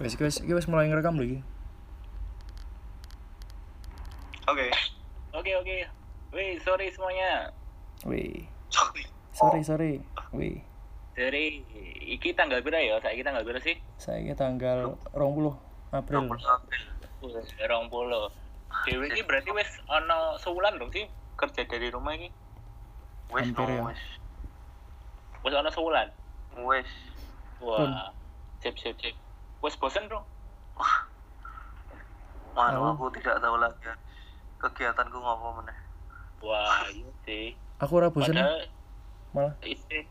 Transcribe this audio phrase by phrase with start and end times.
[0.00, 1.38] Wis iki wis mulai ngerekam lho iki.
[4.48, 4.66] Oke.
[5.36, 5.76] Oke oke.
[6.32, 7.52] Wih, sorry semuanya.
[8.08, 8.48] Wih.
[8.72, 9.04] Sorry.
[9.36, 9.92] Sorry, sorry.
[10.32, 10.64] Wih.
[11.12, 11.60] Sorry,
[12.00, 12.96] iki tanggal berapa ya?
[13.04, 13.76] Saya tanggal berapa sih?
[14.00, 15.52] Saya tanggal 20
[15.92, 16.32] April.
[16.32, 16.40] April.
[17.68, 18.32] Rong puluh.
[18.88, 21.04] Dewi ini berarti wes ono sebulan dong sih
[21.36, 22.32] kerja dari rumah ini.
[23.28, 23.84] Wes Hampir ya.
[23.84, 24.00] no, wes.
[25.44, 26.08] Wes ono sebulan.
[26.64, 26.88] Wes.
[27.60, 28.08] Wah,
[28.64, 29.12] sip sip sip.
[29.60, 30.24] Wes bosen dong.
[32.50, 32.92] Manu Tahu.
[32.96, 33.92] aku tidak tahu lagi
[34.58, 35.78] kegiatanku ngopo meneh.
[36.40, 37.52] Wah, iya sih.
[37.78, 38.64] Aku ora bosen Padahal
[39.30, 39.54] malah.
[39.62, 40.04] istri.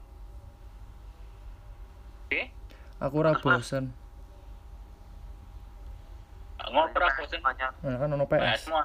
[2.26, 2.54] Oke,
[3.00, 3.90] Aku ora bosen.
[6.62, 7.42] ngontrak bosen.
[7.42, 7.72] Banyak.
[7.82, 8.62] Nah, kan ono PS.
[8.62, 8.84] semua.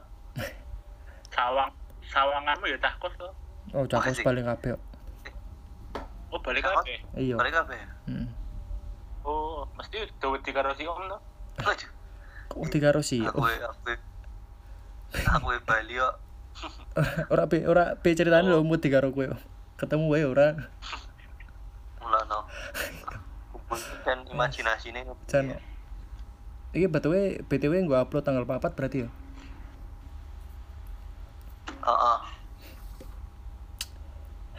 [1.28, 1.70] Sawang,
[2.06, 3.28] sawanganmu ya takut tuh.
[3.72, 4.24] Oh, cakos Asik.
[4.24, 4.78] paling kabeh.
[6.30, 6.82] Oh, balik Takut?
[6.82, 6.96] aja.
[7.14, 7.34] Iya.
[7.36, 7.62] Balik ya?
[8.08, 8.26] Heeh.
[9.24, 11.20] Oh, mesti tuh tiga rosi om tuh.
[11.64, 11.90] Aduh,
[12.52, 13.96] Kok wedi karo si Aku oh, aku
[15.16, 16.08] aku Bali yo.
[17.32, 19.32] ora pe ora pe ceritane lho mudi karo kowe.
[19.80, 20.54] Ketemu wae ora.
[21.98, 22.46] Mulano.
[23.50, 25.02] Kumpulkan imajinasi ini.
[25.26, 25.56] Jan.
[26.76, 27.14] Iki BTW
[27.48, 29.08] BTW gua upload tanggal 4 berarti ya.
[31.84, 32.18] Heeh.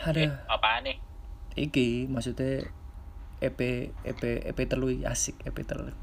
[0.06, 0.98] Ada Apaan nih?
[1.56, 2.67] iki maksudnya
[3.46, 3.60] EP
[4.04, 5.94] EP EP telu asik EP telu.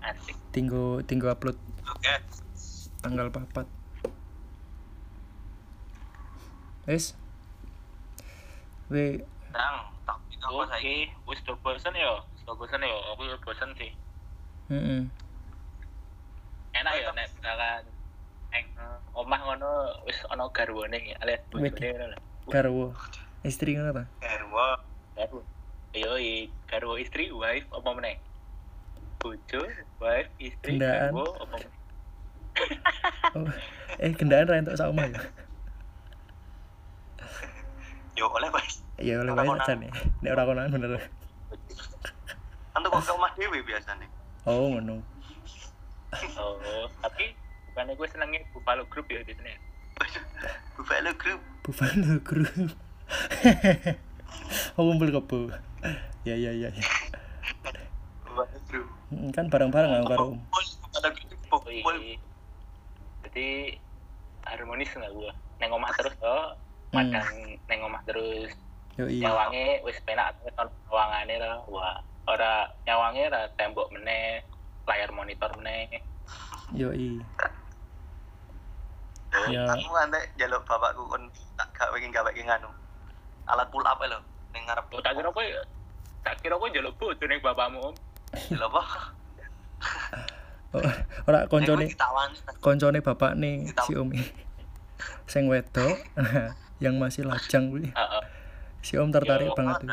[0.00, 0.36] Asik.
[0.50, 2.14] Tinggo tinggo upload Oke.
[3.04, 3.66] tanggal 4.
[6.86, 7.18] Wes.
[8.88, 11.10] We Nang, tak itu apa saiki?
[11.26, 12.22] Wis udah bosen ya?
[12.46, 12.96] Udah bosen ya?
[13.14, 13.90] Aku udah bosen sih.
[14.70, 15.02] heeh.
[16.76, 17.82] Enak ya nek misalkan
[18.54, 18.66] eng
[19.16, 19.70] omah ngono
[20.06, 22.18] wis ana garwane ya, alias bojone ngono lho.
[22.46, 22.86] Garwo.
[23.42, 24.04] Istri ngono ta?
[24.22, 24.78] Erwa.
[25.18, 25.40] Garwo.
[25.96, 28.20] Yo i garwo istri wife apa meneh?
[29.16, 29.64] Bojo,
[29.96, 31.08] wife, istri, Gendaan.
[31.08, 31.70] garwo apa meneh?
[33.36, 33.44] Oh,
[34.00, 35.20] eh kendaan ra entuk sak omah ya.
[38.16, 38.80] Yo oleh wes.
[38.96, 39.68] Ya oleh konangan.
[39.68, 39.92] jan nih.
[40.24, 40.90] Nek ora konangan bener.
[42.86, 44.08] Tuh kok ke rumah dewi biasanya.
[44.46, 45.02] Oh, ngono.
[46.38, 47.34] Oh, tapi
[47.68, 49.52] bukannya gue senengnya Buffalo Group ya di sini.
[50.78, 51.40] Buffalo Group.
[51.66, 52.70] Buffalo Group.
[54.78, 55.50] oh, kumpul kebo.
[56.26, 56.68] Ya ya ya.
[56.72, 56.84] ya.
[58.24, 58.88] Buffalo Group.
[59.12, 60.36] Mm, Kan bareng-bareng karo
[61.48, 62.16] Buffalo iya.
[63.26, 63.48] Jadi
[64.46, 65.32] harmonis nggak gue?
[65.60, 66.54] Neng omah terus toh,
[66.94, 67.02] Hmm.
[67.02, 67.28] madang
[67.66, 68.52] neng omah terus.
[68.96, 69.28] Yo iya.
[69.28, 70.32] nyawange wis penak
[70.88, 74.40] ruangane lah wah ora nyawange ora tembok meneh
[74.88, 76.00] layar monitor meneh
[76.72, 77.20] Yo iya.
[79.52, 79.68] Ya.
[79.68, 81.28] Aku nanti jaluk bapakku kon
[81.60, 82.70] tak gak pengen gak pengen nganu.
[83.52, 84.18] Alat pull up lho
[84.56, 84.88] ning ngarep.
[84.88, 85.44] oh, tak kira kowe
[86.24, 87.94] tak kira kowe njaluk bojo ning bapakmu om
[88.56, 88.82] Lho apa?
[90.74, 90.82] Oh,
[91.30, 91.92] ora koncone
[92.64, 94.10] koncone bapak nih si Om.
[95.28, 96.00] Sing wedok
[96.84, 97.92] yang masih lajang kuwi.
[97.92, 98.22] heeh
[98.80, 99.84] Si Om tertarik Yo, banget.
[99.84, 99.92] tuh.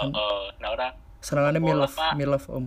[0.00, 0.88] heeh nah ora
[1.60, 2.14] milf, Pak.
[2.16, 2.66] milf Om.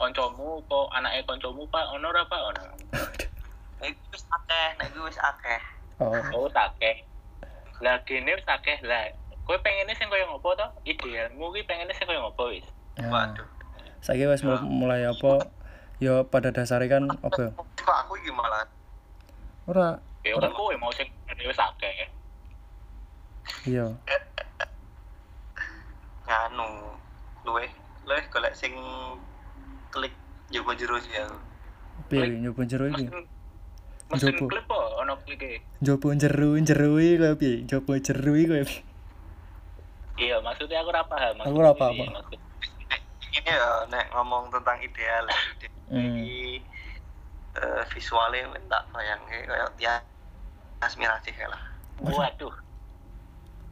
[0.00, 2.62] kancamu kok anake kancamu Pak ono ora Pak ono
[3.84, 5.60] Nek wis akeh, nek wis akeh.
[6.00, 7.04] Oh, oh takeh
[7.84, 9.12] lah gene wis akeh lah
[9.44, 12.64] kowe pengennya sing koyo ngopo to idealmu ki pengennya sing koyo ngopo wis
[12.96, 13.12] ya.
[13.12, 13.44] Waduh.
[14.00, 15.52] Saiki wis mul- mulai apa?
[16.00, 17.52] Yo pada dasarnya kan apa?
[17.52, 17.60] ya?
[17.84, 18.64] Kok aku iki malah
[19.68, 21.04] Ora ya kan kowe mau sing
[21.44, 22.08] wis akeh
[23.68, 23.92] iya.
[26.24, 26.96] nganu
[27.44, 27.68] luwe
[28.08, 28.72] luwe golek sing
[29.92, 30.16] klik
[30.48, 31.36] jaba jero sih aku.
[32.08, 33.04] Piye nyoba jero iki?
[34.12, 34.44] Mesin Jopo.
[34.50, 37.54] klip kok ono klike Nyoba jero jero iki koyo piye?
[37.64, 38.82] Nyoba jero iki koyo piye?
[40.14, 41.34] Iya, maksudnya aku ora paham.
[41.42, 41.98] Aku ora paham.
[41.98, 42.06] ini,
[43.34, 45.24] ini ya nek ngomong tentang ideal
[45.58, 46.00] ide Hmm.
[46.00, 46.64] iki
[47.54, 50.00] eh, visualnya tak bayangke kayak dia
[50.80, 51.60] aspirasi lah
[52.00, 52.54] Waduh.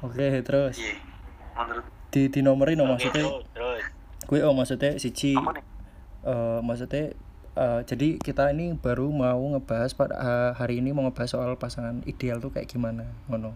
[0.03, 1.01] Oke, terus iya
[1.57, 3.25] menurut di di nomori no Oke, maksudnya
[3.57, 3.85] terus,
[4.29, 5.65] gue oh maksudnya siji apa nih
[6.23, 7.05] eh maksudnya
[7.57, 12.01] eh, jadi kita ini baru mau ngebahas pada ha- hari ini mau ngebahas soal pasangan
[12.09, 13.53] ideal tuh kayak gimana ngono.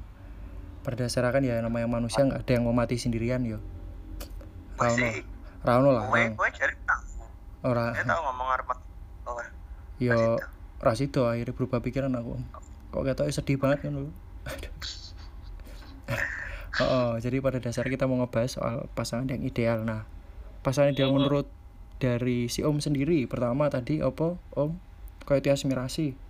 [0.84, 3.58] Berdasarkan ya namanya manusia nggak ada yang mau mati sendirian yo.
[4.76, 5.08] Rauno
[5.64, 7.04] Rauno lah kowe cari tahu.
[7.66, 7.96] Ora.
[7.96, 8.68] Saya tahu ngomong arep
[9.26, 9.42] oh
[9.96, 10.38] yo
[10.78, 12.38] rasido akhirnya berubah pikiran aku.
[12.92, 14.12] Kok kata sedih banget kan lu
[16.80, 19.82] oh, oh, jadi pada dasarnya kita mau ngebahas soal pasangan yang ideal.
[19.82, 20.06] Nah
[20.62, 21.48] pasangan ideal menurut
[22.02, 23.24] dari si om sendiri.
[23.28, 24.76] Pertama tadi apa om?
[25.26, 26.26] Kayak itu aspirasi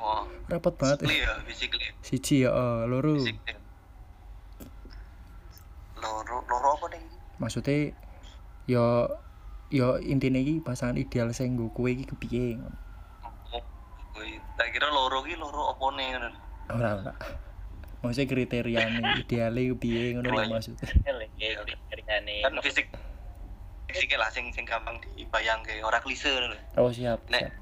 [0.00, 1.38] oh repot banget ya.
[1.44, 3.56] Basically siji ya oh, loro basically.
[6.00, 7.02] Loro loro apa nih?
[7.38, 7.94] Maksudnya
[8.66, 9.08] yo
[9.70, 12.78] yo intine iki pasangan ideal sing nggo kowe iki kepiye ngono.
[14.16, 16.28] Woi, tak kira loro ki loro opone ngono.
[16.70, 17.14] ora ora.
[18.00, 20.88] Maksudnya kriteriane ideale kepiye ngono lho maksudnya.
[21.38, 21.60] Ya
[21.90, 22.90] ceritane Kan fisik
[23.90, 26.58] fisiknya lah sing sing gampang dibayangke, ora klise ngono lho.
[26.78, 27.52] oh siap Nek siap.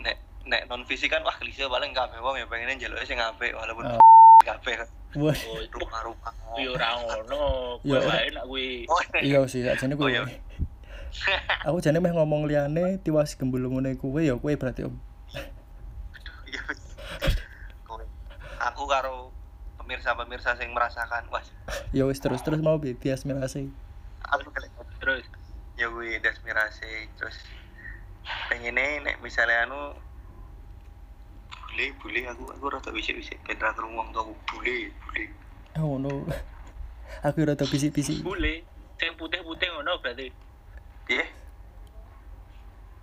[0.00, 3.52] nek nek non fisik kan wah klise paling kabeh wong ya pengen njaluk sing apik
[3.52, 4.00] walaupun Oh.
[4.44, 4.76] kabeh
[5.16, 5.32] wah.
[5.48, 5.72] Oh itu.
[5.74, 6.28] Rupa-rupa.
[6.52, 7.42] kuwi ora ngono
[7.82, 8.66] kuwi wae nak kuwi.
[8.86, 10.20] Oh, iya sih sakjane Oh, kowe iya.
[11.62, 14.94] aku jane meh ngomong liyane tiwas gembul ngene kowe ya kowe berarti om.
[16.44, 16.60] Iya.
[18.64, 19.30] Aku karo
[19.78, 21.44] pemirsa-pemirsa sing merasakan, wah,
[21.92, 23.68] ya wis terus terus mau bi bias mirase
[24.24, 24.72] aku kelek
[25.04, 25.24] terus?
[25.76, 27.36] Ya gue desmirasi terus
[28.48, 29.92] pengennya nek misalnya anu
[31.68, 35.24] bule bule aku aku rada bisik bisik ben ra krungu wong tuaku bule bule
[35.76, 36.24] oh no
[37.20, 38.24] aku rada bisik-bisik.
[38.24, 38.64] Bule
[38.96, 40.32] sing putih-putih ngono berarti?
[41.04, 41.26] Piye?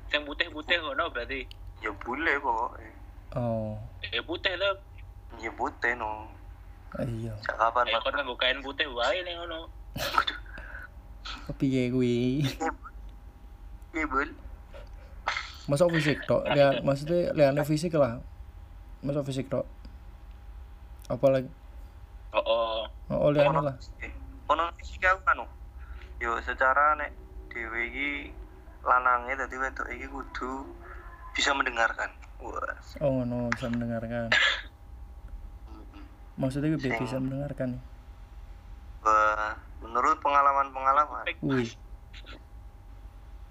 [0.09, 1.45] Sing putih-putih ngono berarti?
[1.86, 2.92] Ya bule pokoknya
[3.38, 3.77] oh.
[4.01, 4.71] Eh putih lho
[5.38, 6.25] ya bute no.
[6.98, 7.38] Iya.
[7.45, 9.69] Sak kapan eh kon nganggo kain putih wae ning ngono
[11.56, 12.45] piye kuwi?
[13.92, 14.30] Iya bul
[15.71, 16.44] masa fisik tok.
[16.51, 18.19] Lihat maksudnya liane fisik lah.
[19.00, 19.63] Masa fisik tok.
[21.07, 21.50] Apa lagi?
[22.36, 22.80] Oh oh.
[23.07, 23.75] Oh liane lah.
[24.51, 25.48] ono fisik aku anu
[26.19, 27.15] yo secara nek
[27.56, 28.36] dhewe iki
[28.83, 30.68] lanangnya dadi wedok iki kudu
[31.31, 32.12] bisa mendengarkan.
[32.44, 32.75] Wah.
[33.00, 34.27] Oh no bisa mendengarkan.
[36.42, 37.80] Maksudnya gue bisa mendengarkan.
[39.06, 41.69] Wah, menurut pengalaman-pengalaman wih.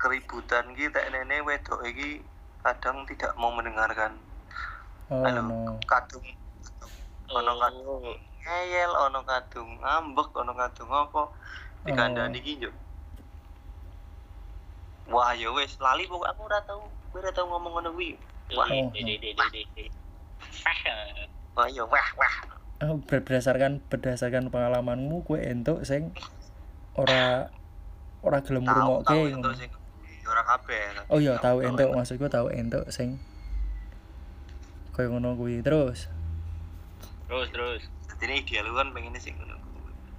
[0.01, 2.25] Keributan kita nenek wedok iki
[2.65, 4.17] kadang tidak mau mendengarkan.
[5.11, 5.43] Oh Halo.
[5.43, 5.77] no.
[5.85, 6.25] kadung.
[7.29, 7.85] Ono kadung.
[7.85, 8.15] Oh
[8.47, 9.71] ngeyel ono kadung.
[9.83, 10.89] Ngambek ono kadung.
[10.89, 11.23] Apa?
[11.85, 12.71] Dikandani iki yo
[15.11, 15.77] wah ya wis.
[15.83, 16.87] Lali pokok aku ora tau.
[17.13, 18.15] Ora tau ngomong ngono kuwi.
[18.55, 18.71] Wah.
[18.71, 18.89] Oh.
[18.95, 19.85] de de de de de
[21.59, 22.37] wah yo wah wah.
[22.47, 26.17] Ah, berdasarkan berdasarkan pengalamanmu kue entuk sing
[26.97, 27.53] ora
[28.25, 29.37] ora gelem ngrungokke.
[29.57, 29.71] sing
[30.25, 31.05] ora kabeh.
[31.13, 33.21] Oh iya tahu entuk maksudku tahu entuk sing
[34.97, 35.61] koyo ngono kuwi.
[35.61, 36.09] Terus?
[37.29, 37.83] Terus terus.
[38.21, 39.61] Jadi ideal lu kan pengennya sing ngono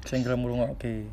[0.05, 1.09] sing gelem ngrungokke.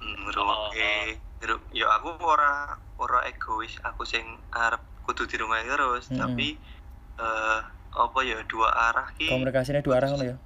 [0.00, 1.20] ngrungokke.
[1.44, 3.76] Ngeru- ya aku ora ora egois.
[3.84, 6.08] Aku sing arep kudu di rumah terus.
[6.08, 6.56] Tapi
[7.20, 7.60] eh
[7.92, 10.36] apa ya dua arah ki Komunikasinya dua arah ngono ya.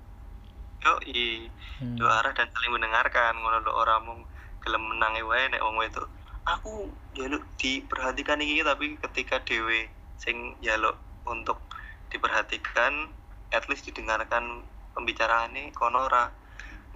[0.82, 1.46] yo i
[1.76, 1.93] Hmm.
[1.93, 4.25] dua arah dan saling mendengarkan ngono lho ora mung
[4.64, 6.08] gelem menangi wae nek wong wedok
[6.48, 9.84] aku jaluk diperhatikan iki tapi ketika dewe
[10.16, 10.96] sing jaluk
[11.28, 11.60] untuk
[12.08, 13.12] diperhatikan
[13.52, 14.64] at least didengarkan
[14.96, 16.32] pembicaraannya kono ora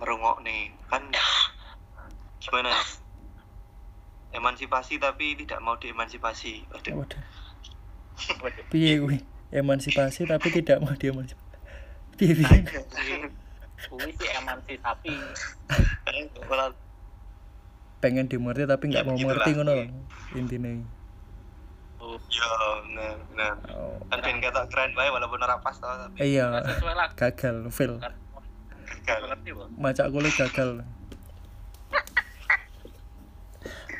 [0.00, 1.04] merungok nih kan
[2.40, 2.80] gimana ya?
[4.32, 7.20] emansipasi tapi tidak mau diemansipasi waduh Waduh.
[8.40, 8.64] Waduh.
[8.68, 9.20] Piye kuwi?
[9.50, 11.48] Emansipasi tapi tidak mau diemansipasi.
[12.16, 12.34] Piye
[13.80, 15.08] kuwi sih emansipasi
[17.98, 19.34] Pengen dimengerti tapi nggak mau begitulah.
[19.34, 19.74] mengerti ngono
[20.32, 20.72] intinya.
[21.98, 22.48] oh ya
[22.82, 23.96] benar benar Oh.
[24.08, 27.96] kan ben ketok keren bae walaupun ora pas tau tapi Iya, sesuai lah gagal, fail.
[29.02, 29.28] gagal
[29.76, 30.84] Macak kulit gagal.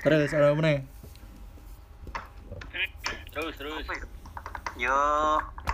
[0.01, 0.81] Terus ada mana?
[3.31, 4.05] terus terus apa ya?
[4.81, 4.97] Yo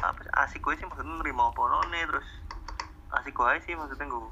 [0.03, 2.29] apa sih, asik gue sih maksudnya nerima apa nih terus
[3.15, 4.23] asik gue sih maksudnya gue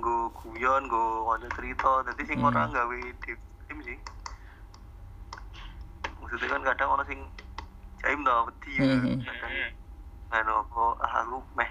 [0.00, 2.48] gue guyon gue ngode cerita jadi sing Hmm.
[2.50, 3.32] orang gawe di
[3.68, 3.98] tim sih
[6.20, 7.20] maksudnya kan kadang orang sing
[8.02, 9.18] jaim tau wedi ya Hmm.
[9.22, 9.52] kadang
[10.30, 11.70] anu apa ah aku meh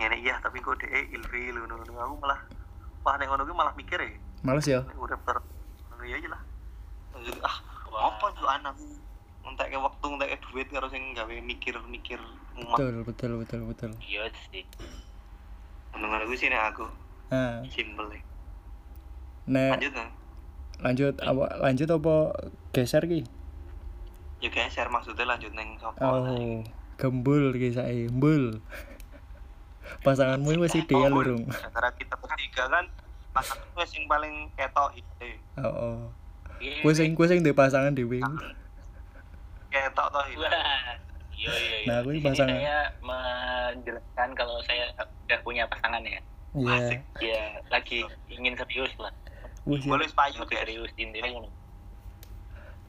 [0.00, 2.00] ini iya tapi kok deh ilfil ngono ngono.
[2.00, 2.40] aku malah
[3.04, 4.80] wah nek ngono ki malah mikir ya Males ya?
[4.96, 5.36] urip ter
[6.08, 6.40] ya aja lah
[7.44, 7.56] ah
[8.08, 8.88] apa tuh anakku
[9.50, 12.20] entek waktu entek duit karo sing gawe mikir-mikir
[12.56, 13.90] umat Betul, betul, betul, betul.
[14.00, 14.62] iya sih
[15.90, 16.86] mendengar gue sih nek aku
[17.30, 18.20] Nah, simple ya.
[19.46, 20.08] nek lanjut nah
[20.80, 22.14] lanjut apa lanjut apa
[22.70, 23.20] geser ki?
[24.40, 26.64] ya share maksudnya lanjut neng sopo Oh,
[26.96, 28.58] gembul ki sae, mbul.
[30.04, 31.44] Pasanganmu wis ideal Oh, urung.
[31.50, 32.86] antara kita bertiga kan
[33.30, 35.98] pasangan gue sing paling ketok ide Oh, oh.
[36.56, 38.20] Iya, Kue sing kue sing duwe pasangan dhewe.
[39.70, 40.98] Ketok toh Wah,
[41.34, 41.88] iya iya iya.
[41.88, 42.58] Nah, aku ini pasangan.
[42.58, 46.20] saya menjelaskan kalau saya sudah punya pasangan ya.
[46.52, 46.74] Iya.
[46.76, 47.00] Asik.
[47.22, 49.14] Ya, lagi ingin serius lah.
[49.64, 49.78] Ya.
[49.86, 51.46] boleh payu Mau serius intinya.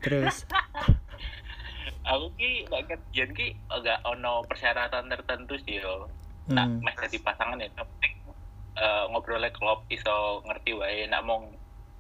[0.02, 0.44] Terus
[2.12, 6.10] Aku ki gak kerjaan ki agak ono persyaratan tertentu sih yo.
[6.50, 6.82] Nak hmm.
[6.82, 8.10] meh jadi pasangan ya tapi
[8.82, 11.54] eh, ngobrolnya klop iso ngerti wae nak mong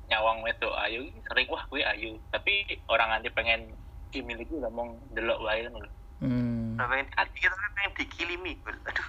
[0.09, 3.71] nyawang wedok ayu sering wah gue ayu tapi orang nanti pengen
[4.11, 5.91] dimiliki lah mau delok wae ngono lho.
[6.21, 6.77] Hmm.
[6.77, 9.07] Nah, pengen hati kita kan pengen dikilimi aduh.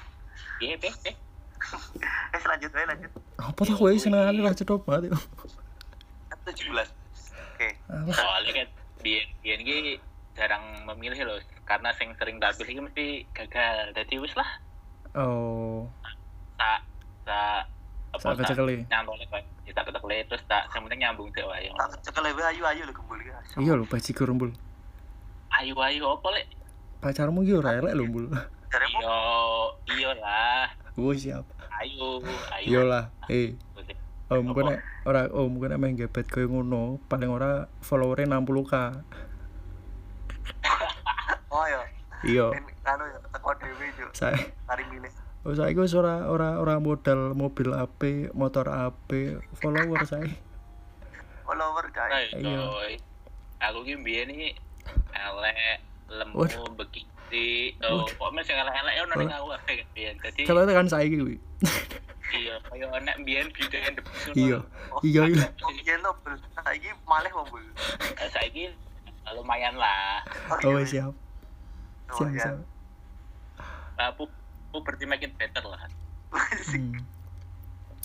[0.63, 1.15] Iya teh teh
[2.33, 3.11] eh lanjut aja lanjut.
[3.39, 5.21] Apa tuh gue seneng kali lah cedok banget yuk
[6.31, 7.69] Kan 17 oke.
[7.91, 8.69] Apa soalnya kan
[9.03, 9.99] biar biar ini
[10.33, 13.07] jarang memilih loh karena sing sering tampil ini mesti
[13.37, 13.93] gagal.
[13.95, 14.49] Jadi wis lah.
[15.19, 15.87] Oh.
[16.57, 16.81] Tak
[17.27, 17.69] tak
[18.21, 18.85] Sak kecekele.
[18.93, 19.43] nyantolnya kan
[19.73, 21.69] tak kecekele terus tak yang penting nyambung sih wae.
[21.77, 24.51] Tak cekel lewe ayu ayu lho gembul ya iya lho baji kurumbul
[25.59, 26.47] ayu ayu apa lek?
[27.01, 28.27] Pacarmu iki ora elek lho mbul.
[28.73, 29.17] Jaremu iyo
[29.93, 31.45] iyo lah gue siap.
[31.81, 32.21] Ayu
[32.53, 33.57] ayu iya lah eh
[34.33, 38.75] om gue nek ora om gue nek main gebet koyo ngono paling ora followernya 60k
[41.53, 41.81] oh ya
[42.25, 42.47] iya.
[42.49, 44.37] Ben anu ya teko dhewe yo saya
[44.69, 50.31] kari milih Oh, saya wis ora ora ora modal mobil AP, motor AP, follower saya.
[51.43, 52.95] follower guys Ayo, Iya.
[53.59, 54.55] Aku ki mbiyen iki
[55.13, 56.39] elek, lemu,
[56.77, 57.77] bekiti.
[57.85, 60.15] Oh, pokoknya sing elek-elek yo ning aku kabeh kan mbiyen.
[60.21, 61.37] Dadi Coba tekan saya kuwi.
[62.33, 64.37] iya, kaya enek mbiyen bidan debus ngono.
[64.37, 64.59] Iya.
[65.05, 65.47] Iya iya.
[65.61, 65.95] oh iya
[66.63, 68.73] saiki malih kok bul Nah, Saiki
[69.37, 70.25] lumayan lah.
[70.65, 70.85] Oh iya.
[70.89, 71.13] siap.
[71.13, 72.41] Oh, Siap iya.
[72.41, 72.57] siap.
[74.13, 74.25] Aku
[74.73, 75.81] aku berarti makin better lah.
[76.33, 76.97] Hmm.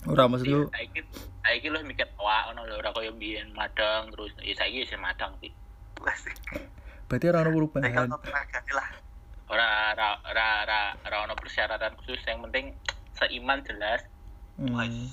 [0.12, 1.00] Ora maksud Iya, lu saiki
[1.42, 5.32] saiki lu mikir wah ono lho ora kaya mbiyen madang terus ya saiki wis madang
[5.42, 5.50] sih.
[6.04, 6.36] Asik.
[7.04, 7.88] berarti ora ono perubahan.
[7.88, 8.88] kalau tenaga lah
[9.48, 12.76] Ora ora ora ora ora ono persyaratan khusus yang penting
[13.14, 14.04] seiman jelas
[14.54, 15.06] Hmm.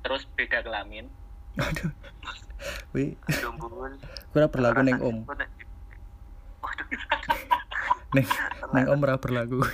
[0.00, 1.08] terus beda kelamin
[1.56, 1.88] Aduh.
[2.92, 3.16] Wi,
[4.30, 5.16] ora berlaku neng om.
[5.24, 6.86] waduh
[8.12, 8.26] Neng
[8.70, 9.64] neng om ora berlaku.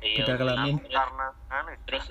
[0.00, 0.76] Iya, Beda kelamin.
[0.78, 2.04] terus karena anu terus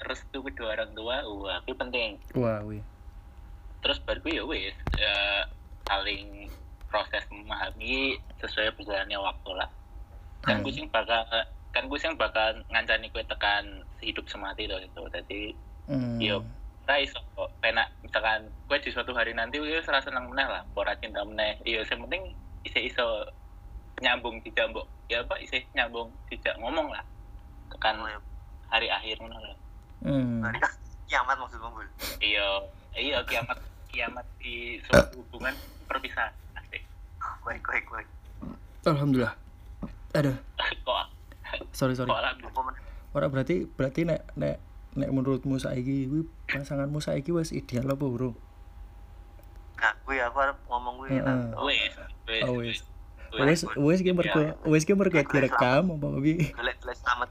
[0.00, 2.78] restu kedua orang tua wah itu penting Wah, wi.
[3.80, 5.14] terus baru ya wis ya,
[5.84, 6.48] saling
[6.86, 9.68] proses memahami sesuai berjalannya waktu lah
[10.40, 10.62] kan Hmm.
[10.62, 11.24] gue sing bakal
[11.70, 13.64] kan gue sing bakal ngancani kue tekan
[13.98, 15.42] hidup semati loh itu jadi
[15.84, 16.16] Hmm.
[16.16, 16.40] Iya.
[16.80, 20.60] kita iso kok penak misalkan gue di suatu hari nanti gue serasa senang meneh lah
[20.74, 23.06] ora cinta meneh iya yang penting iso iso
[23.98, 27.00] nyambung tidak mbok ya apa iso nyambung tidak ngomong lah
[27.68, 28.20] tekan Oh, ya.
[28.68, 29.56] hari akhir ngono lah
[30.04, 30.44] Hmm.
[30.44, 30.60] Hari
[31.04, 31.88] kiamat maksudmu bul
[32.20, 32.44] iya
[32.92, 33.56] iya kiamat
[33.88, 36.32] kiamat di suatu hubungan perpisahan.
[36.54, 36.82] Asik.
[37.42, 38.08] Baik baik baik.
[38.84, 39.34] Alhamdulillah.
[40.12, 40.36] Aduh,
[40.86, 41.06] kok?
[41.70, 42.08] Sorry sorry.
[42.08, 42.52] kok alhamdulillah?
[42.52, 42.74] Apa men
[43.14, 44.58] Ora berarti berarti nek nek
[44.94, 48.34] nek menurutmu saiki kuwi pasanganmu saiki wis ideal apa, Bro?
[49.74, 51.20] nah gue aku harap ngomong wes
[51.52, 52.80] Oh, wis.
[53.36, 53.60] wes Wis.
[53.76, 56.50] Wis ki mergo wis ki mergo direkam apa piye?
[56.50, 57.28] golek golek selamat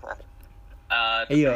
[0.93, 1.51] Eh, Iya.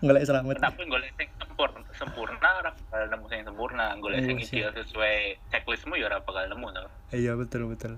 [0.00, 0.54] Ngelek selamat.
[0.58, 4.54] tapi golek sing sempurna sempurna ora bakal nemu sing sempurna golek sing Oh, siap.
[4.54, 5.16] ideal sesuai
[5.48, 7.94] checklistmu ya ora bakal nemu tau Iya betul betul.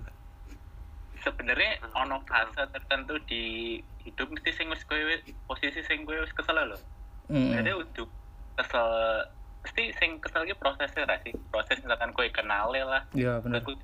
[1.18, 3.42] sebenarnya ono fase tertentu di
[4.00, 4.98] hidup mesti sing wis kowe
[5.44, 6.78] posisi sing kowe wis kesel lho
[7.26, 7.50] Hmm.
[7.50, 8.06] jadi udah
[8.54, 8.86] kesel
[9.60, 13.58] mesti sing kesel iki prosesnya ra sih proses misalkan kowe kenal lah Iya bener.
[13.60, 13.82] kudu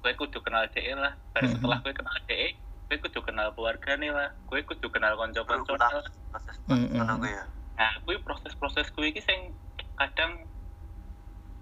[0.00, 2.58] kowe kudu kenal DE lah baru setelah kowe kenal DE
[2.94, 5.90] kowe kudu kenal keluargane lah kowe kudu kenal berulang lah
[6.30, 6.78] proses gue
[7.26, 9.50] ya nah kuwi proses-proses kuwi iki sing
[9.98, 10.46] kadang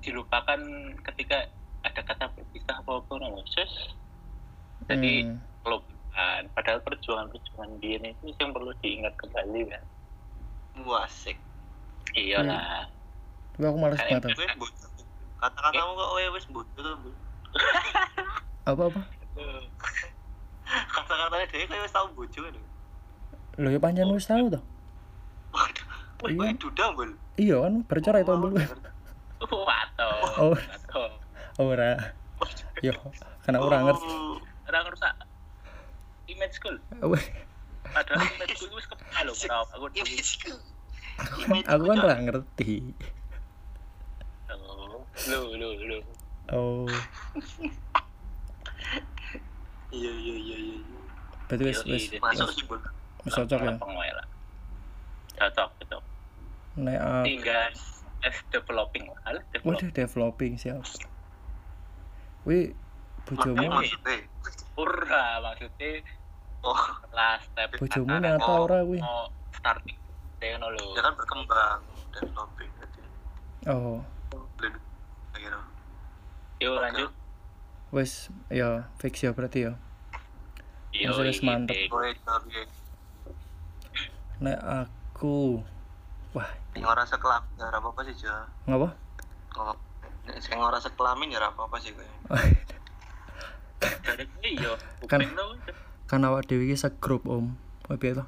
[0.00, 0.60] dilupakan
[1.08, 1.48] ketika
[1.82, 3.96] ada kata berpisah apa apa ngono Sus.
[4.84, 5.38] jadi Hmm.
[5.62, 9.82] kelupaan padahal perjuangan-perjuangan dia itu yang perlu diingat kembali kan
[10.76, 11.38] muasik
[12.12, 12.52] iya Hmm.
[12.52, 12.84] lah
[13.52, 14.56] Tapi aku Kayak banget.
[14.58, 14.70] gue
[15.38, 17.14] kata-katamu kok gue wis bodoh tuh bul
[18.62, 19.00] Apa apa?
[21.62, 22.58] Dia kayak wis tau bojo lho
[23.54, 24.58] Lho ya pancen wis tau to.
[25.54, 25.86] waduh
[26.26, 26.58] wih Iya.
[26.58, 28.50] duda bul Iya kan bercerai to mbul.
[28.50, 30.08] wato
[30.42, 30.52] Oh.
[30.58, 31.02] wato
[31.60, 32.16] Ora.
[32.82, 32.90] Yo,
[33.44, 34.08] karena ora ngerti.
[34.08, 35.14] Oh, orang rusak
[36.26, 36.74] image school
[37.84, 39.86] padahal image school wis kepala lho ora aku.
[41.62, 42.90] Aku kan ora ngerti.
[44.50, 45.98] Oh, lu lu lu
[46.50, 46.88] Oh,
[49.92, 50.78] iya iya iya iya
[51.52, 52.64] berarti wis wis jadi masuk sih
[53.28, 53.76] cocok ya.
[55.36, 56.02] Cocok cocok.
[56.80, 57.68] Nek aku tinggal
[58.24, 60.80] as developing lah Alah, Waduh developing developing siap.
[62.48, 62.72] Wi
[63.28, 64.24] bojomu maksudnya
[64.72, 66.00] pura maksudnya
[66.64, 66.84] oh.
[67.12, 67.76] lah step.
[67.76, 69.04] Bojomu nyata ora kuwi.
[69.52, 70.00] starting
[70.40, 71.80] dia ngono lho ya kan berkembang
[72.16, 72.32] gitu
[73.62, 74.02] Oh,
[76.58, 77.14] yuk lanjut.
[77.94, 79.78] Wis ya fix ya berarti ya.
[80.92, 81.76] Yo, Maksudnya wis mantep.
[84.38, 85.62] Nek aku
[86.32, 88.88] wah, yang orang sekelap nggak apa apa sih jah ngapa?
[90.22, 92.06] nek sing ora sekelamin ya ora apa-apa sih kowe.
[94.38, 94.78] Iya,
[95.10, 95.26] Kan-
[96.06, 97.58] kan awak dhewe iki segrup om.
[97.82, 98.22] Apa piye to?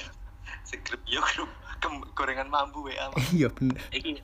[0.68, 1.48] Segrep yo grup.
[1.80, 3.80] Kem- gorengan mambu WA iya bener.
[3.88, 4.20] Iki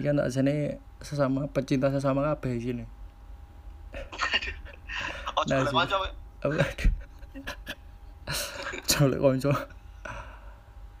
[0.00, 2.84] kan tak jane sesama pecinta sesama kabeh sini.
[5.34, 5.66] Oh Nah,
[8.86, 9.52] colek konco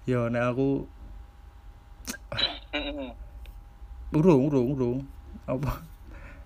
[0.06, 0.86] yo nek aku
[4.12, 4.98] urung urung urung.
[5.44, 5.82] Apa?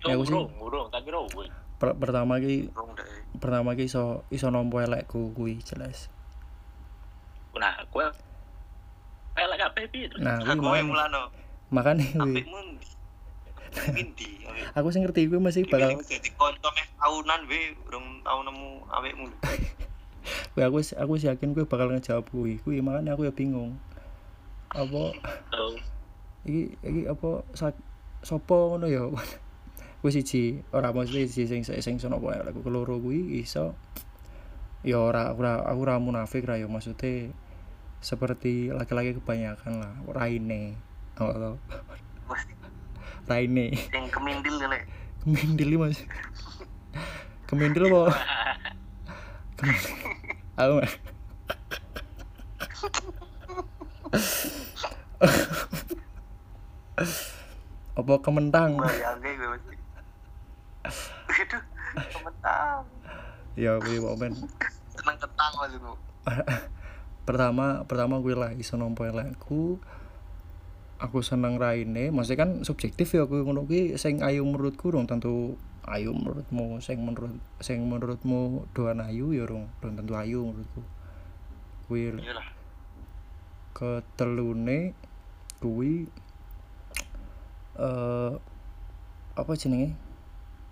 [0.03, 1.47] Ya, aku sih- Urung, urung, kira gue.
[1.77, 2.97] per- pertama ki Urung
[3.37, 6.09] pertama ki iso iso nampa elekku kuwi jelas.
[7.53, 8.07] Nah, gue
[9.37, 11.23] elek kabeh piye nah kuwi aku mulano.
[11.69, 12.43] makane kuwi
[13.71, 14.11] apik
[14.75, 19.31] aku sing ngerti kuwi masih bakal dadi kanca meh tahunan we urung tau nemu awikmu
[20.55, 23.79] kuwi aku aku wis yakin kuwi bakal ngejawab kuwi kuwi makane aku ya bingung.
[24.71, 25.15] Apa?
[26.47, 27.75] Iki iki apa sak
[28.23, 29.07] sopo ngono ya?
[30.01, 33.77] Kuwi siji ora mesti siji sing sing sono apa ya aku keloro kuwi iso.
[34.81, 37.29] Ya ora ora aku ora munafik ra ya maksudnya
[38.01, 40.81] seperti laki-laki kebanyakan lah raine.
[41.21, 41.61] Oh,
[43.31, 44.83] raine sing kemindil nek
[45.23, 46.03] kemindil mas.
[47.47, 48.03] Kemindil apa?
[50.59, 50.75] Aku
[57.95, 58.75] apa kementang?
[58.75, 59.03] Mesti.
[61.31, 61.63] Aduh
[61.95, 62.83] kementang.
[63.55, 64.35] Ya kuwi momen
[65.01, 65.95] seneng ketang maksudmu
[67.25, 69.81] pertama pertama gue lah iso nampa elekku
[71.01, 75.57] aku seneng raine maksudnya kan subjektif ya aku ngono kuwi sing ayu menurutku dong tentu
[75.89, 80.85] ayu menurutmu sing menurut sing menurutmu doan ayu ya dong belum tentu ayu menurutku.
[81.89, 82.21] Kuwi
[83.73, 84.93] ketelune
[85.59, 86.05] kuwi
[87.81, 88.33] eh
[89.41, 89.97] apa jenenge?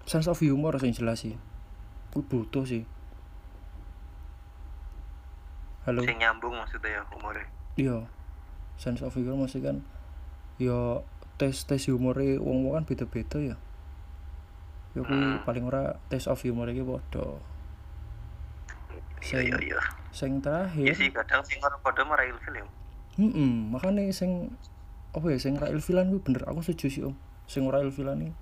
[0.05, 1.40] Sense of humor sing jelas sih.
[2.12, 2.85] Kuwi butuh sih.
[5.88, 6.05] Halo?
[6.05, 7.48] Sing nyambung maksudnya ya umure
[7.81, 8.05] iya.
[8.76, 9.81] Sense of humor masih kan
[10.59, 11.03] ya
[11.38, 13.57] tes tes humore wong wong kan beda beda ya.
[14.97, 15.42] Ya kuwi Hmm.
[15.47, 17.38] paling ora tes of humor iki padha.
[19.23, 19.81] Iya iya iya.
[20.14, 22.66] Sing iya terakhir sih kadang sing ora padha marah ilfil ya
[23.18, 24.55] Mm makanya sing
[25.11, 27.14] apa ya sing ra ilfilan kuwi bener aku setuju sih om.
[27.51, 28.35] Sing ora ilfilan iki.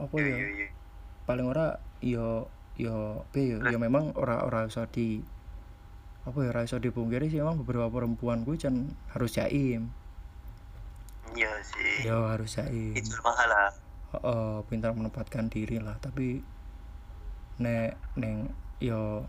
[0.00, 0.36] Apa iya ya?
[0.48, 0.68] iya
[1.24, 2.44] paling ora ya
[2.76, 5.24] ya be ya, ya memang ora ora iso di
[6.28, 9.88] apa ya ora iso dipungkiri sih memang beberapa perempuan kuwi can harus jaim
[11.34, 12.06] iya sih.
[12.06, 13.74] Ya harus jaim itu masalah
[14.14, 15.98] Heeh, pintar menempatkan diri lah.
[15.98, 16.38] Tapi
[17.58, 19.26] nek neng yo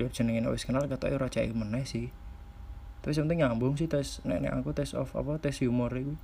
[0.00, 2.08] yo jenenge nek wis kenal kata ora jaim meneh sih.
[3.04, 6.16] Terus yang penting nyambung sih tes nek nek aku tes of apa tes humor iku.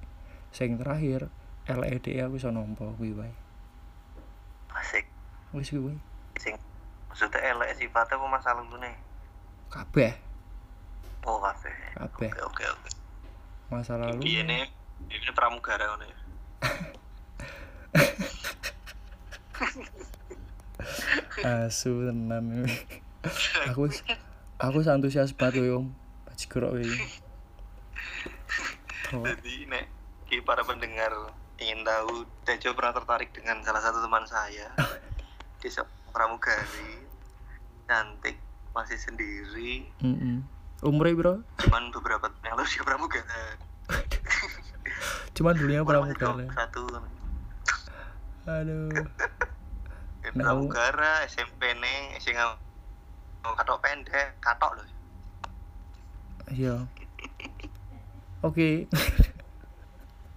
[0.51, 1.29] Sing terakhir
[1.69, 3.33] LED aku iso nampa kuwi wae.
[4.73, 5.05] Asik.
[5.53, 6.01] Wis kuwi
[6.39, 6.55] sing
[7.07, 8.95] maksudnya elek sifatnya apa masalah lu nih
[9.71, 10.13] kabeh.
[11.25, 12.31] Oh kafe kabeh.
[12.31, 12.91] Oke oke oke.
[13.71, 14.67] Masa lalu iya nih
[15.11, 16.19] ini pramugara ngono ya.
[21.67, 22.67] Asu tenan.
[23.73, 23.89] Aku
[24.61, 25.65] aku antusias banget
[26.29, 26.99] Baji gerok kowe iki.
[29.15, 29.85] Jadi nek
[30.29, 31.13] ki para pendengar
[31.57, 34.69] ingin tahu Tejo pernah tertarik dengan salah satu teman saya.
[35.65, 37.01] Seorang pramugari
[37.89, 38.37] cantik
[38.77, 39.89] masih sendiri.
[40.05, 40.55] Mm
[40.85, 43.57] umure bro cuman beberapa tahun yang lalu dia pramugara
[45.35, 47.15] cuman dulunya masih pramugara 21
[48.45, 48.93] aduh.
[50.37, 52.37] Nah, pramugara SMP nih sing
[53.45, 54.89] katok pendek katok loh.
[56.53, 56.85] Iya.
[58.45, 58.85] Oke.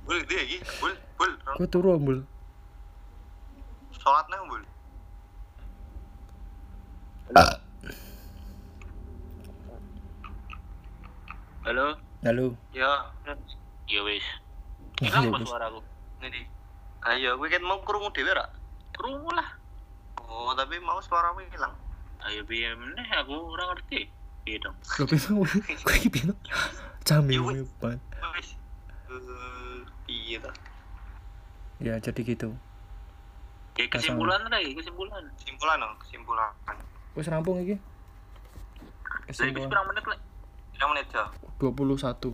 [0.07, 1.31] Bul dia iki bul bul.
[1.59, 2.19] Gue turu bul.
[3.91, 4.63] Sholatnya bul?
[11.67, 11.99] Halo.
[12.23, 12.55] halo.
[12.71, 13.11] Ya.
[13.91, 14.23] Ya wis.
[14.99, 15.47] Ya Hilang apa wis.
[15.47, 15.79] suaraku?
[16.19, 16.41] ini
[17.05, 18.49] ayo gue kan mau kurungu dewe ra
[18.91, 19.45] Krungu lah.
[20.19, 21.73] oh tapi mau suaramu hilang
[22.19, 24.09] Ayo piye meneh aku ora ngerti.
[24.41, 24.73] Piye dong?
[24.73, 26.33] lo pintu gue iki pintu
[27.01, 27.69] camil Iya, wis.
[27.77, 28.01] banget
[28.33, 28.49] wis
[29.07, 30.51] Eh, iya ta
[31.77, 32.51] ya jadi gitu
[33.77, 35.21] Ya kesimpulan lagi, kesimpulan.
[35.37, 36.49] kesimpulan dong kesimpulan
[37.13, 40.19] wis rampung iki Lagi kesimpulan sepirang menit lek.
[40.73, 41.25] Pirang menit ya
[41.59, 42.33] 21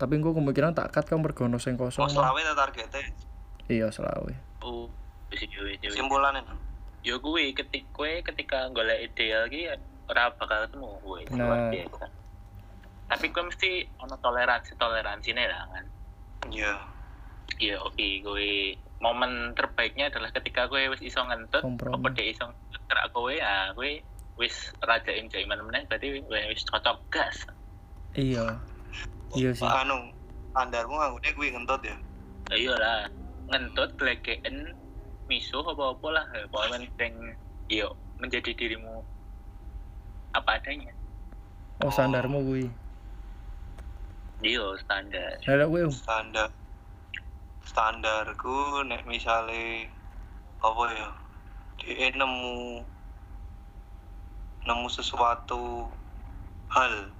[0.00, 3.04] tapi gue kemungkinan tak cut kan mergono sing kosong selawe ta targetnya
[3.68, 4.92] iya selawe Oh,
[5.32, 6.52] kesimpulan itu
[7.00, 9.72] Yo kuwi ketik kue ketika golek ideal ki
[10.12, 11.22] ora bakal ketemu kuwi.
[11.32, 11.48] Nah.
[11.48, 12.04] Luar biasa.
[13.08, 13.70] Tapi kue mesti
[14.04, 15.84] ono toleransi toleransi nih lah kan.
[16.52, 16.74] Iya.
[17.58, 22.46] iya oke gue momen terbaiknya adalah ketika gue wis iso ngentut apa deh iso
[22.88, 24.00] gerak gue ya gue
[24.38, 27.44] wis rajain jaiman meneh berarti gue wis cocok gas
[28.14, 28.56] iya
[29.38, 30.10] iya sih Pak anu,
[30.54, 31.96] standarmu anggone kuwi ngentut ya.
[32.50, 32.98] Ya iya lah
[33.50, 34.74] ngentut glegeken
[35.30, 37.14] misuh apa apa lah pokoknya penting
[37.70, 39.06] iyo menjadi dirimu
[40.34, 40.90] apa adanya
[41.82, 42.66] oh standarmu kuwi
[44.42, 45.94] iyo standar Lah kuwi Om.
[45.94, 46.50] Standar
[47.62, 49.86] standarku nek misale
[50.58, 51.10] apa ya?
[51.80, 52.82] Dia nemu
[54.66, 55.86] nemu sesuatu
[56.70, 57.10] hal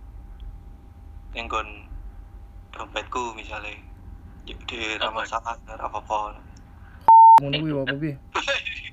[1.32, 1.89] yang gon
[2.74, 3.74] dompetku misalnya.
[4.46, 6.40] Di ramah masalah apa apa
[7.40, 8.14] ngono kuwi apa piye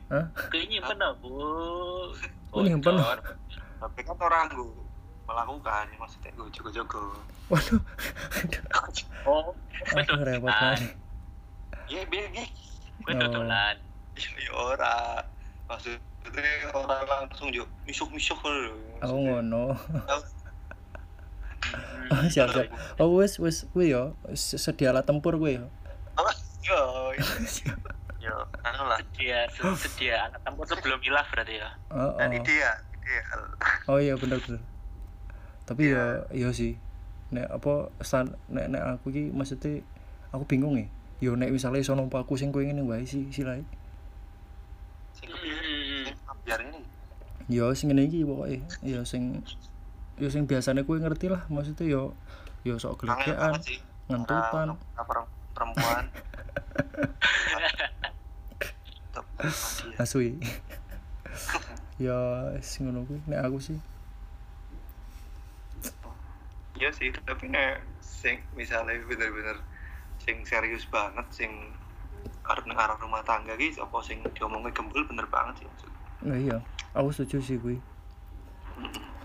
[0.08, 0.26] Hah?
[0.48, 1.36] kayaknya nyimpen aku
[2.56, 2.96] Oh, nyimpen.
[3.78, 4.72] Tapi kan orang gue
[5.28, 7.20] melakukan maksudnya gue jogo-jogo
[7.52, 7.82] waduh.
[9.28, 9.52] Oh
[10.00, 10.96] aduh repot banget.
[11.92, 12.48] Ya biar biar
[13.04, 13.76] gue dodolan
[14.16, 15.28] ya ora.
[15.68, 18.40] Maksudnya orang langsung jo misuk misuk
[19.04, 19.76] aku ngono
[22.34, 22.67] siap siap.
[23.00, 24.15] Oh wis wis kuwi yo.
[24.36, 25.65] Sedia alat tempur kuwi yo.
[26.67, 26.82] Yo.
[28.28, 29.00] Yo anu lah.
[29.00, 32.38] Sedia sedia anak tempur sebelum hilaf berarti ya oh, dan oh.
[32.41, 33.15] ide ya ide
[33.93, 34.60] oh iya bener bener.
[35.63, 36.50] Tapi ya iya.
[36.52, 36.76] sih.
[37.32, 39.80] Nek apa stan nek nek aku ki maksudnya
[40.36, 43.65] aku bingung ya yo nek misalnya iso nampa aku sing kowe ngene wae sih silai
[45.17, 46.13] sing Hmm.
[46.13, 46.82] sing biar ini.
[47.50, 48.62] Yo sing ngene iki pokoke.
[48.86, 49.41] Yo sing
[50.18, 52.18] yo sing biasane kowe ngerti lah maksudnya yo
[52.66, 53.54] yo sok gelegean
[54.10, 54.74] ngentutan.
[55.58, 56.06] Perempuan.
[59.38, 60.02] Ya.
[60.02, 60.38] asui
[61.98, 62.18] ya
[62.54, 63.78] wis ngono kuwi nek aku sih.
[66.78, 69.58] Iya sih, tapi nek sing misalnya bener-bener
[70.22, 71.50] sing serius banget, sing
[72.48, 75.68] arep nang arah rumah tangga ki apa sing diomongnya gembul bener banget sih
[76.26, 76.58] nah iya
[76.98, 77.78] aku setuju sih kuwi.
[77.78, 79.17] Ya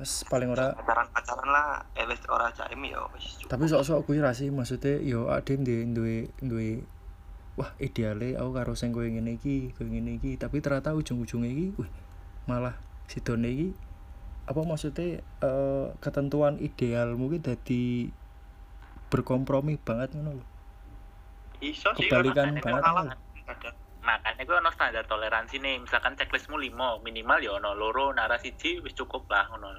[0.00, 3.46] s- paling ora Pacaran-pacaran lah, eles ora caim ya cukup.
[3.46, 6.70] tapi sok-sok kuwi ra sih maksudnya yo ade duwe duwe duwe
[7.54, 11.66] wah ideale aku karo sing kowe ngene iki kowe ngene iki tapi ternyata ujung-ujungnya iki
[11.76, 11.90] wih
[12.44, 12.72] malah
[13.04, 13.68] sidone iki
[14.44, 18.08] apa maksudnya eh, ketentuan ideal mungkin dadi
[19.08, 20.46] berkompromi banget ngono lho
[21.60, 23.12] Iso sih Kebalikan banget, kan?
[23.44, 23.76] kadang.
[24.18, 28.82] Makanya gue ono standar toleransi nih misalkan checklistmu limo minimal ya ono loro nara siji
[28.82, 29.70] wis cukup lah ngono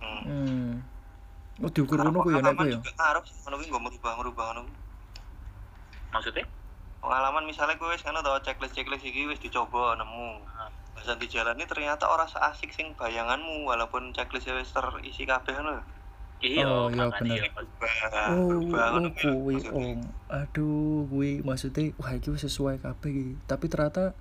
[0.00, 0.80] Hmm.
[1.60, 2.78] oh diukur ngono kuwi ya nek Pengalaman kuwi ya
[3.26, 4.60] sih, ngono kuwi nggak merubah-merubah ngono.
[4.64, 4.74] kuwi.
[6.14, 6.44] maksudnya
[7.00, 10.44] Pengalaman misalnya gue wis ngono tau checklist-checklist iki wis dicoba nemu.
[10.92, 15.80] Pas dijalani ternyata ora seasik sing bayanganmu walaupun checklistnya wis terisi kabeh ngono.
[16.40, 17.36] Iya Oh, iya, bener.
[17.38, 17.50] ya.
[18.32, 20.00] Oh, oh kuwi om.
[20.26, 23.26] Aduh, kuwi maksudnya wah iki sesuai kabeh iki.
[23.44, 24.16] Tapi ternyata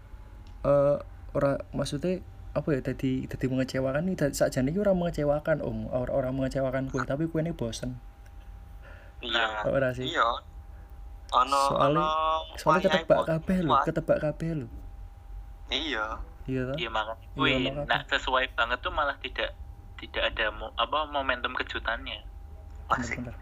[0.61, 0.97] eh
[1.31, 6.29] ora maksudnya apa ya tadi tadi mengecewakan nih sakjane iki ora mengecewakan om ora ora
[6.29, 7.95] mengecewakan kuwi tapi kuwi ini bosen
[9.19, 9.63] Iya.
[9.65, 10.25] ora sih Iya.
[11.29, 12.09] Ono Soalnya-
[12.57, 13.83] soalnya ketebak kabeh lho kuat.
[13.85, 14.67] ketebak kabeh lho
[15.69, 16.17] Iya.
[16.47, 17.85] iya iya makanya Iya, makanya.
[17.85, 19.53] nah sesuai banget tuh malah tidak
[19.99, 22.23] tidak ada mo- apa momentum kejutannya
[22.87, 23.35] Masih ada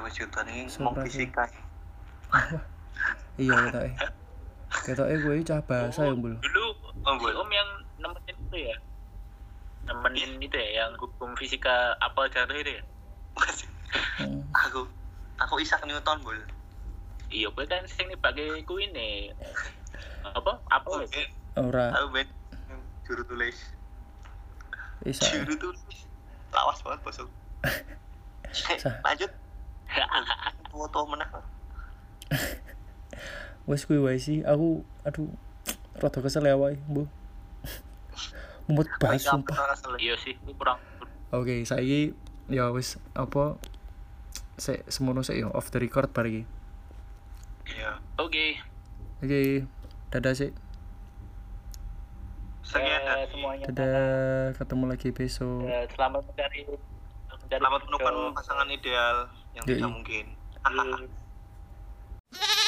[0.00, 0.80] kejutan ini sih.
[1.04, 1.44] fisika.
[3.36, 3.92] iya ketoke
[4.84, 6.66] ketoke kuwi cah bahasa ya mbul dulu
[7.02, 7.34] Oh, si boleh.
[7.36, 8.76] om yang nemenin itu ya
[9.84, 12.82] nemenin itu ya yang hukum fisika apel jatuh itu ya
[13.32, 13.68] Masih.
[14.18, 14.44] Hmm.
[14.54, 14.86] Aku
[15.36, 16.38] aku Isaac Newton, Bol.
[17.26, 19.32] iya gue kan sing nih pakai ku ini
[20.22, 21.24] apa apa Oh, ya?
[21.54, 22.28] Ora Aku Ben.
[23.02, 23.56] Juru tulis.
[25.06, 26.06] Isa Juru tulis.
[26.52, 27.28] Lawas banget, Bosok.
[28.82, 29.00] Sah.
[29.02, 29.30] Lanjut.
[30.72, 31.28] Tua-tua meneh.
[33.68, 35.30] wes kuwi wae sih aku aduh
[36.02, 37.06] rada kesel ya wae bu
[38.66, 39.54] mumet banget sumpah
[40.02, 40.78] iya sih kurang
[41.32, 42.12] Oke, saiki
[42.52, 43.56] ya wis apa
[44.60, 46.44] sik semono sik ya off the record bar iki.
[47.64, 48.04] Iya.
[48.20, 48.60] oke
[49.24, 49.64] Oke,
[50.12, 50.52] dadah sik
[52.72, 53.64] sekian eh, dari semuanya.
[53.68, 55.68] Dadah, ketemu lagi besok.
[55.68, 56.60] Eh, selamat mencari,
[57.52, 60.24] Selamat menemukan pasangan ideal yang tidak mungkin.